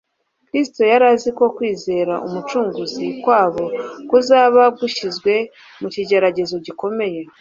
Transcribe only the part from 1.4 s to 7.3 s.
kwizera Umucunguzi kwabo kuzaba gushyizwe mu kigeragezo gikomeye